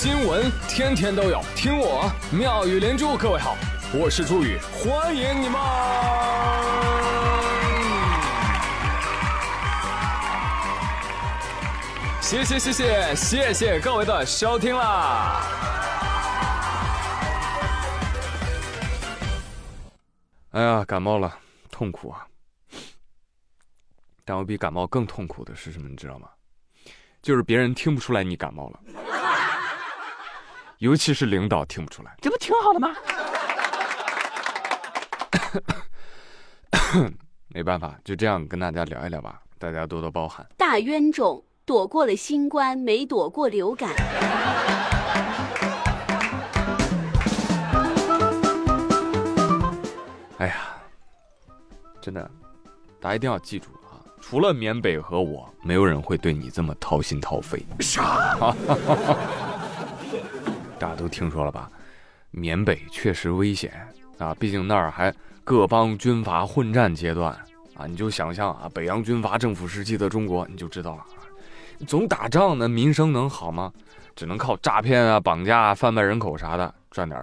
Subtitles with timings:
[0.00, 3.16] 新闻天天都有，听我妙语连珠。
[3.16, 3.56] 各位好，
[3.92, 5.60] 我是朱宇，欢迎你们！
[12.20, 15.42] 谢谢谢谢谢谢各位的收听啦！
[20.50, 21.36] 哎呀，感冒了，
[21.72, 22.24] 痛苦啊！
[24.24, 25.88] 但我比感冒更痛苦的是什么？
[25.88, 26.28] 你知道吗？
[27.20, 28.80] 就是别人听不出来你感冒了，
[30.78, 32.94] 尤其是领导听不出来，这不挺好的吗？
[37.48, 40.46] 没办法，就这样跟大家聊一聊吧，大家多多包涵。
[40.56, 43.90] 大冤种，躲过了新冠，没躲过流感。
[50.38, 50.76] 哎呀，
[52.00, 52.30] 真的，
[53.00, 53.98] 大家一定要记住啊。
[54.20, 57.66] 除了缅北和我，没有人会对你这么掏心掏肺。
[57.80, 58.36] 傻，
[60.78, 61.68] 大家都听说了吧？
[62.30, 63.72] 缅北确实危险
[64.18, 65.12] 啊，毕竟那儿还
[65.44, 67.32] 各邦军阀混战阶段
[67.74, 67.86] 啊。
[67.86, 71.04] 你就想象啊，北洋军阀政府时期的中国，你就知道了。
[71.86, 73.72] 总打仗，呢民生能好吗？
[74.14, 77.20] 只能靠诈骗啊、绑架、贩卖人口啥的赚点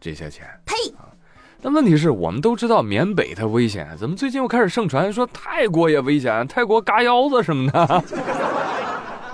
[0.00, 0.46] 这些钱。
[0.66, 0.74] 呸！
[1.62, 6.46] 但问题是我们都知道缅北它危险，怎么最近又开始盛传说泰国也危险？
[6.46, 8.04] 泰国嘎腰子什么的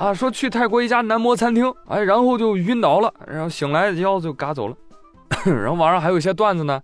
[0.01, 0.15] 啊？
[0.15, 4.75] 说去泰国一家男模餐厅，哎，然后就晕倒了，然后醒来腰子就嘎走了。
[5.45, 6.83] 然后网上还有一些段子呢，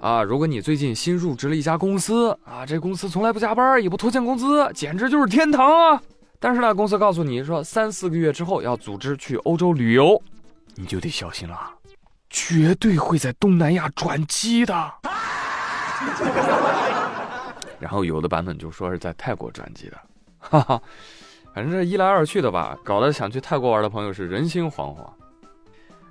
[0.00, 6.00] 啊，如果你最近新入职了一家公司啊，这公司从来不加班，也不拖欠工资，简直就是天堂啊！
[6.40, 10.20] 但是呢，公司告诉你说三四个月之后要组织去欧洲旅游，
[10.74, 11.70] 你就得小心了。
[12.28, 14.74] 绝对会在东南亚转机的，
[17.78, 19.96] 然后有的版本就说是在泰国转机的，
[20.40, 20.82] 哈哈，
[21.54, 25.06] 反正这一来二去的吧，搞得想去泰国玩的朋友是人心惶惶。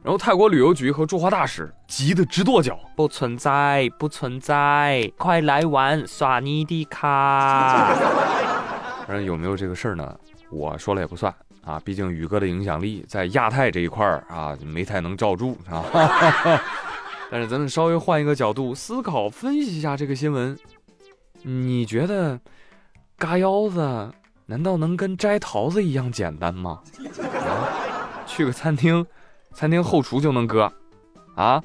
[0.01, 7.93] 然后泰国旅游局和驻华大使急得直跺脚，不存在，不存在，快来玩，刷你的卡。
[9.05, 10.17] 反正有没有这个事儿呢？
[10.49, 11.33] 我说了也不算。
[11.65, 15.83] 啊，毕竟宇哥的影响力在亚太这一块儿啊，没太能罩住啊。
[17.31, 20.57] 但是咱们稍微换一个角度思考分析一下这个新闻，
[21.41, 22.39] 你觉得
[23.17, 24.11] 嘎腰子
[24.45, 26.81] 难道能跟摘桃子一样简单吗？
[27.33, 29.05] 啊，去个餐厅，
[29.53, 30.71] 餐厅后厨就能割？
[31.35, 31.63] 啊？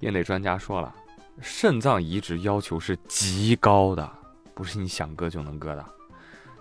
[0.00, 0.94] 业内专家说了，
[1.40, 4.08] 肾脏移植要求是极高的，
[4.54, 5.84] 不是你想割就能割的，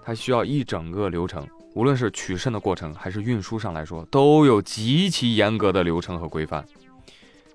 [0.03, 1.45] 它需要一整个流程。
[1.75, 6.63] 无论是取肾的过程，还是运输上来说，都有极其严格的流程和规范。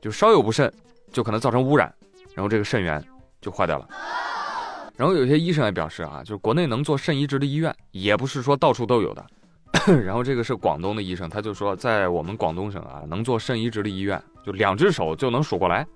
[0.03, 0.73] 就稍有不慎，
[1.11, 1.93] 就可能造成污染，
[2.35, 3.03] 然后这个肾源
[3.41, 3.89] 就坏掉了。
[4.99, 9.25] 然后有些医生也表示啊，就是国内能做肾移植的医院，也不是说到处都有的。
[10.05, 15.87] 然后这个是广东的医生，他就说，在我们广东省啊，能做肾移植的医院，就两只手就能数过来。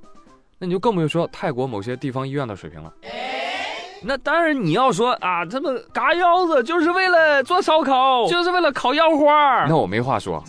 [0.56, 2.92] 那你就更不用说泰国某些地方医院的水平了。
[4.04, 10.44] 那当然，你要说啊，这么嘎腰子就是为了做烧烤，就是为了烤腰花那我没话说。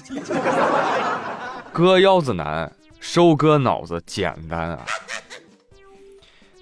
[1.73, 4.85] 割腰子难，收割脑子简单啊。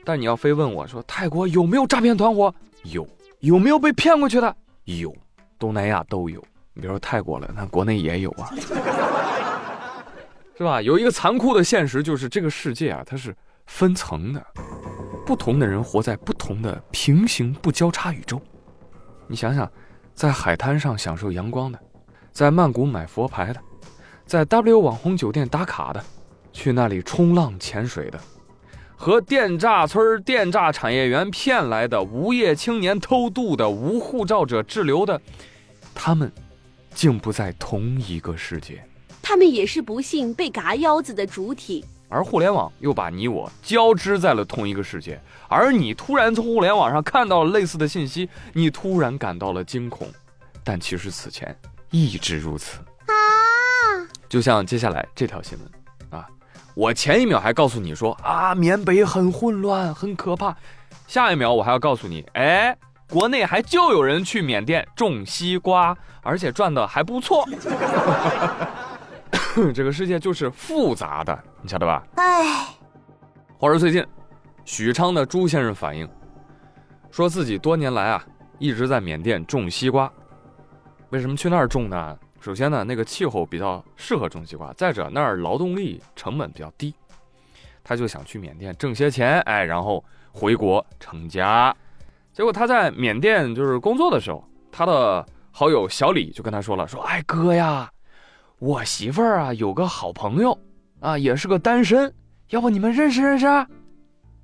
[0.03, 2.53] 但你要非问我说，泰国有没有诈骗团伙？
[2.83, 3.07] 有。
[3.39, 4.55] 有没有被骗过去的？
[4.85, 5.15] 有。
[5.57, 6.43] 东南亚都有。
[6.73, 8.49] 你别说泰国了，那国内也有啊，
[10.57, 10.81] 是吧？
[10.81, 13.35] 有一个残酷的现实，就是这个世界啊，它是
[13.65, 14.45] 分层的。
[15.25, 18.41] 不同的人活在不同的平行不交叉宇宙，
[19.27, 19.69] 你想想，
[20.15, 21.79] 在海滩上享受阳光的，
[22.31, 23.61] 在曼谷买佛牌的，
[24.25, 26.03] 在 W 网红酒店打卡的，
[26.53, 28.19] 去那里冲浪潜水的，
[29.01, 35.19] 和电诈村电诈产业园骗来的无业青年偷渡的无护照者滞留的，
[35.95, 36.31] 他们
[36.93, 38.79] 竟不在同一个世界，
[39.19, 41.83] 他们也是不幸被嘎腰子的主体。
[42.09, 45.19] 而互联网又把你我交织在了同一个世界，
[45.49, 50.07] 而你突然从互联网上看到了类似的信息，你突然感到了惊恐，
[50.63, 51.57] 但其实此前
[51.89, 53.17] 一直如此啊！
[54.29, 55.80] 就像接下来这条新闻啊，
[56.73, 60.55] 我前一秒还告诉你说啊，缅北很混乱很可怕，
[61.07, 62.75] 下一秒我还要告诉你，哎，
[63.09, 67.45] 国内还就有人去缅甸种西瓜，而且赚的还不错。
[69.73, 72.01] 这个世界就是复杂的，你晓得吧？
[72.15, 72.67] 哎，
[73.57, 74.05] 话说最近，
[74.63, 76.07] 许昌的朱先生反映，
[77.11, 78.23] 说自己多年来啊
[78.59, 80.09] 一直在缅甸种西瓜。
[81.09, 82.17] 为什么去那儿种呢？
[82.41, 86.91] 首先呢，那个气候比较适合种西瓜；再者，那儿劳动力成本比较低。
[87.83, 91.73] 他就想去缅甸挣些钱，哎，然后回国成家。
[92.33, 97.87] 结果他在缅甸就是工作的时候，他的好友小李就跟他说了：“说哎哥呀。”
[98.57, 100.57] 我媳妇儿啊有个好朋友
[100.99, 102.11] 啊，也是个单身，
[102.49, 103.45] 要不你们认识认识？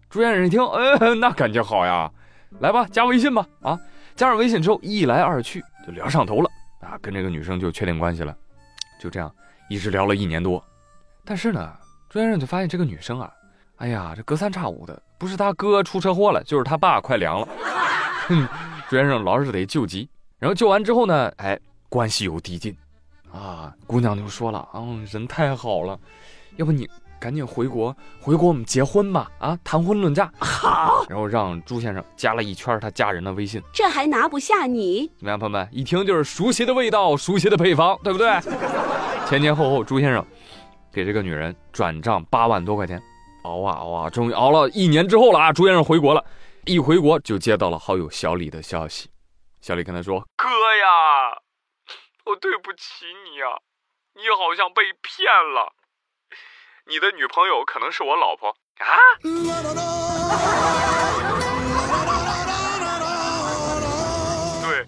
[0.08, 2.12] 朱先生一听，哎，那感觉好呀，
[2.60, 3.48] 来吧，加微信吧。
[3.62, 3.80] 啊，
[4.16, 8.36] 加上微信之后，一来二去就聊上头了啊，跟这个女生就确定关系了。
[9.00, 9.34] 就这样
[9.70, 10.64] 一直聊了一年多，
[11.24, 11.76] 但是呢，
[12.10, 13.32] 朱先生就发现这个女生啊，
[13.76, 17.48] 哎呀，这隔三差五的，不是他哥出车祸了，就是他爸快凉了。
[18.90, 20.10] 朱先生老是得救急，
[20.40, 21.60] 然后救完之后呢，哎，
[21.90, 22.76] 关系有递进，
[23.32, 26.00] 啊，姑娘就说了，嗯，人太好了，
[26.56, 26.90] 要不你
[27.20, 30.32] 赶紧回国，回国我们结婚吧，啊，谈婚论嫁。
[30.40, 35.08] 好，然后让朱先生加了一圈他家人的微信，这还拿不下你？
[35.18, 38.30] 怎么样，朋友们，一听就是熟悉的味道，熟悉的配方，对不对？
[39.28, 40.26] 前前后后，朱先生
[40.92, 43.02] 给这个女人转账八万多块钱，
[43.44, 45.52] 熬啊熬啊，终于熬了一年之后了啊！
[45.52, 46.24] 朱先生回国了，
[46.66, 49.10] 一回国就接到了好友小李的消息，
[49.62, 51.42] 小李跟他说：“哥呀，
[52.26, 53.60] 我对不起你啊，
[54.16, 55.74] 你好像被骗了，
[56.90, 58.48] 你的女朋友可能是我老婆
[58.80, 58.86] 啊。
[64.66, 64.86] ”对，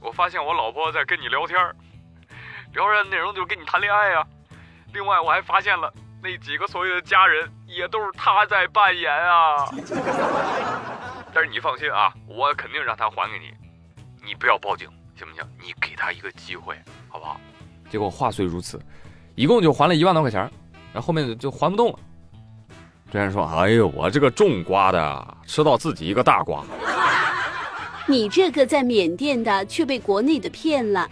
[0.00, 1.76] 我发现我老婆在跟你聊天儿。
[2.72, 4.26] 聊天内容就是跟你谈恋爱呀，
[4.94, 9.68] 另外我还发现了那几个所谓的家人也都是他在扮演啊。
[11.34, 13.52] 但是你放心啊，我肯定让他还给你，
[14.24, 14.88] 你不要报警，
[15.18, 15.46] 行不行？
[15.60, 17.38] 你给他一个机会，好不好？
[17.90, 18.80] 结果话虽如此，
[19.34, 20.50] 一共就还了一万多块钱，
[20.92, 21.98] 然后后面就还不动了。
[23.10, 26.64] 这人说：“哎呦，我这个种瓜的吃到自己一个大瓜。
[28.08, 31.08] ”你这个在缅甸的却被国内的骗了。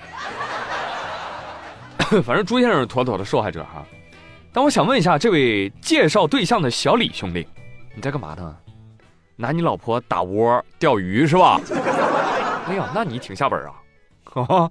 [2.24, 3.84] 反正朱先生是妥妥的受害者哈，
[4.52, 7.46] 但我想问一下这位介绍对象的小李兄弟，
[7.94, 8.56] 你在干嘛呢？
[9.36, 11.60] 拿你老婆打窝钓鱼是吧？
[12.66, 13.58] 哎呀，那你挺下本
[14.34, 14.70] 啊！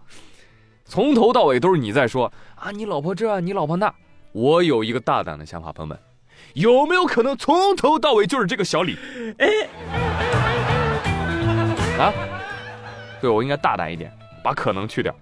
[0.86, 3.94] 从头到尾都是你在说啊，你老婆这，你老婆那。
[4.32, 6.00] 我有一个大胆的想法，朋友们，
[6.54, 8.98] 有没有可能从头到尾就是这个小李？
[9.40, 9.48] 哎，
[11.98, 12.14] 啊，
[13.20, 14.12] 对我应该大胆一点，
[14.44, 15.14] 把可能去掉。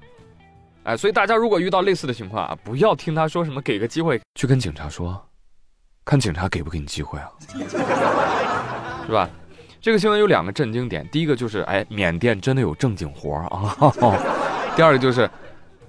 [0.83, 5.21] 哎，所以大家如果遇到类似的情况啊，不要听他说什么给个机会，去跟警察说，
[6.05, 7.31] 看警察给不给你机会啊，
[9.05, 9.29] 是吧？
[9.79, 13.75] 这个新闻有两个震惊点，第一个就是哎，缅甸真的有正经活啊，
[14.75, 15.29] 第二个就是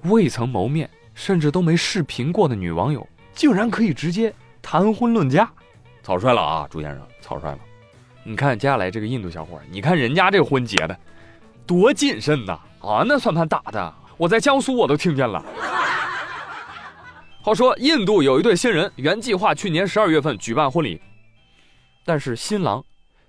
[0.03, 0.89] 未曾谋面，
[1.19, 5.51] 甚至都没视频过的女网友，竟然可以直接谈婚论嫁，
[6.01, 7.59] 草率了啊，朱先生，草率了。
[8.23, 10.97] 你看接下来这个印度小伙，你看人家这婚结的
[11.67, 13.93] 多谨慎呐，啊，那算盘打的。
[14.15, 15.43] 我在江苏，我都听见了。
[17.41, 21.01] 话说，印度有一对新人，原计划去年十二月份举办婚礼，
[22.05, 22.81] 但是新郎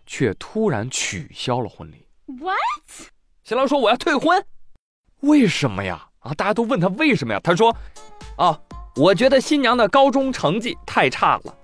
[0.07, 2.07] 却突然取消了婚礼。
[2.39, 3.11] What？
[3.43, 4.47] 新郎说我要退婚，
[5.23, 6.07] 为什么呀？
[6.21, 7.41] 啊，大家都问他为什么呀？
[7.43, 7.75] 他说，
[8.37, 8.59] 啊，
[8.97, 11.55] 我觉得新娘的高中成绩太差了。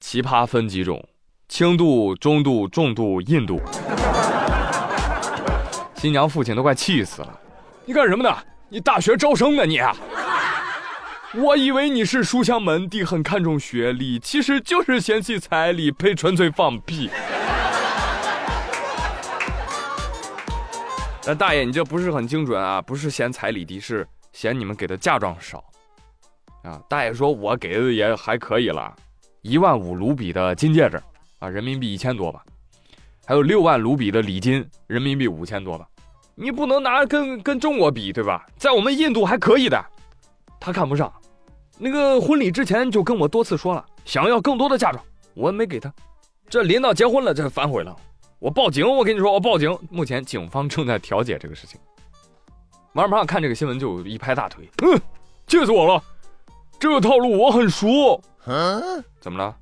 [0.00, 1.02] 奇葩分几种：
[1.48, 3.60] 轻度、中度、重度、印度。
[5.94, 7.40] 新娘父亲都快气死了。
[7.84, 8.36] 你干什么呢？
[8.68, 9.64] 你大学招生呢？
[9.64, 9.96] 你啊，
[11.34, 17.08] 我以为你是书香门第，很看重学历，其实就是嫌弃彩礼，呸，纯粹放屁。
[21.28, 22.80] 那大爷，你这不是很精准啊？
[22.80, 25.62] 不是嫌彩礼低，是嫌你们给的嫁妆少。
[26.62, 28.96] 啊，大爷说我给的也还可以了，
[29.42, 30.98] 一万五卢比的金戒指，
[31.38, 32.42] 啊，人民币一千多吧，
[33.26, 35.86] 还有六万卢比的礼金，人民币五千多吧。
[36.34, 38.46] 你不能拿跟跟中国比，对吧？
[38.56, 39.78] 在我们印度还可以的，
[40.58, 41.12] 他看不上。
[41.76, 45.04] 那个婚礼之前就跟我多次说了，想要更多的嫁妆，
[45.34, 45.92] 我没给他。
[46.48, 47.94] 这临到结婚了，这反悔了，
[48.38, 48.86] 我报警。
[48.88, 49.76] 我跟你说，我报警。
[49.90, 51.78] 目前警方正在调解这个事情。
[52.92, 55.00] 网上看这个新闻就一拍大腿，嗯，
[55.46, 56.02] 气死我了！
[56.80, 58.20] 这个套路我很熟。
[58.46, 59.54] 嗯，怎么了？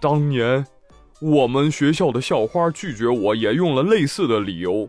[0.00, 0.66] 当年
[1.20, 4.88] 我们学校的校花拒绝我，也用了类似的理由。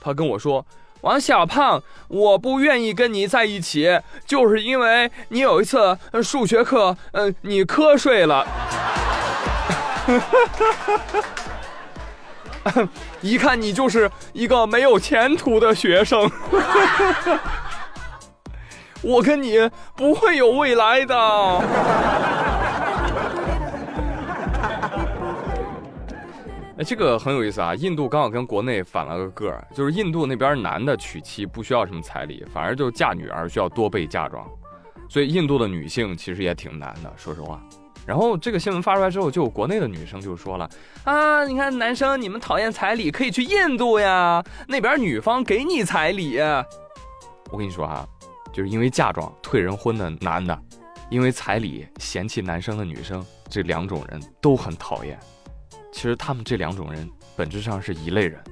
[0.00, 0.64] 他跟我说
[1.02, 8.46] ：“王小胖，我不愿意跟你在一起，就是因为你有一次数学课，嗯，你瞌睡了。
[13.22, 16.30] 一看你就是一个没有前途的学生，
[19.02, 21.16] 我跟你不会有未来的。
[26.78, 27.74] ”哎，这个很有意思啊！
[27.74, 34.46] 印度刚好跟国内反了个个儿，就是印度那边男的娶妻不需要什么彩礼，反而就嫁女儿需要多备嫁妆，
[35.08, 37.62] 所以印度的女性其实也挺难的，说实话。
[38.06, 40.70] 然后这个新闻发出来之后，就有国内的女生就说了
[41.04, 46.38] 啊，你看男生你们讨厌彩礼，可以去印度呀，那边女方给你彩礼。
[47.50, 48.08] 我跟你说哈，
[48.52, 50.56] 就是因为嫁妆退人婚的男的，
[51.10, 55.18] 因为彩礼嫌弃男生的女生，这两种人都很讨厌。
[55.92, 58.42] 其实他们这两种人本质上是一类人，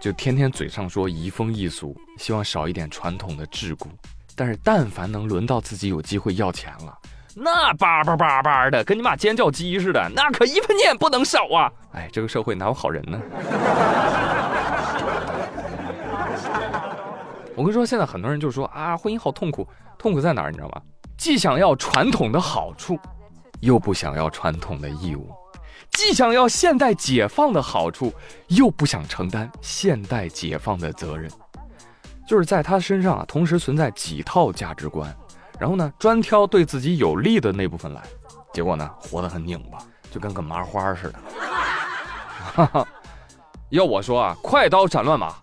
[0.00, 3.86] 就天天嘴上说移风易俗，希望少一点传统的桎梏，
[4.34, 6.98] 但是但凡能轮到自己有机会要钱了，
[7.36, 11.70] 那叭叭叭叭的跟你妈尖叫鸡似的，那可一分钱不能少啊！
[11.92, 13.20] 哎，这个社会哪有好人呢？
[17.56, 19.66] 我跟你说，现在很多人就说啊，婚姻好痛苦，
[19.98, 20.50] 痛苦在哪儿？
[20.50, 20.80] 你知道吗？
[21.16, 22.98] 既想要传统的好处，
[23.60, 25.26] 又不想要传统的义务；
[25.90, 28.12] 既想要现代解放的好处，
[28.48, 31.30] 又不想承担现代解放的责任。
[32.26, 35.14] 就是在他身上啊，同时存在几套价值观，
[35.64, 38.02] 然后呢，专挑对自己有利的那部分来，
[38.52, 39.78] 结果呢，活得很拧巴，
[40.10, 42.86] 就跟个麻花似的。
[43.70, 45.34] 要我说啊，快刀斩乱麻。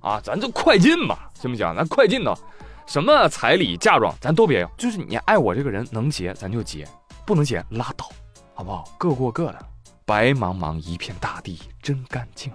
[0.00, 1.72] 啊，咱就快进吧，行不行？
[1.76, 2.34] 咱快进呢，
[2.84, 6.84] 什么彩礼嫁妆咱都别要，就是你爱我这个人能结咱就结，
[7.24, 8.10] 不能结拉倒，
[8.56, 8.82] 好不好？
[8.98, 9.58] 各过各的，
[10.04, 12.52] 白茫茫一片大地真干净。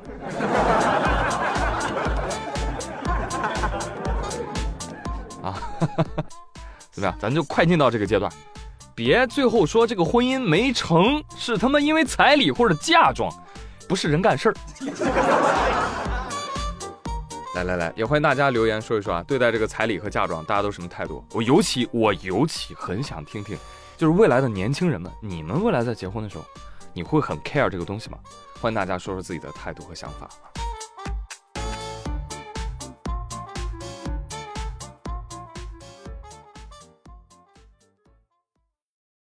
[6.96, 7.16] 怎么样？
[7.20, 8.32] 咱就快进到这个阶段，
[8.96, 13.30] 别最后说这个婚姻没成是他妈因为彩礼或者嫁妆，
[13.88, 14.56] 不是人干事儿。
[17.54, 21.24] 来来来，也欢迎大家留言说一说啊，对待这个彩礼和嫁妆，大家都什么态度？
[21.32, 23.58] 我尤其我尤其很想听听，
[23.98, 26.46] 就是未来的年轻人们，你们未来在结婚的时候，
[26.94, 28.18] 你会很 care 这个东西吗？
[28.62, 30.65] 欢迎大家说说自己的态度和想法啊。